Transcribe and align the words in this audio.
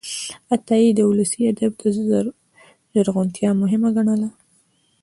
عطایي 0.53 0.89
د 0.95 0.99
ولسي 1.09 1.41
ادب 1.51 1.73
ژغورنه 2.93 3.49
مهمه 3.61 3.89
ګڼله. 3.95 4.29